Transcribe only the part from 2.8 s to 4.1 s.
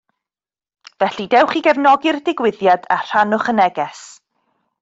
a rhannwch y neges